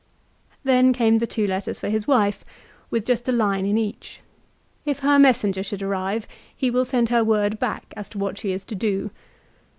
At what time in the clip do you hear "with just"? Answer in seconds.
2.89-3.29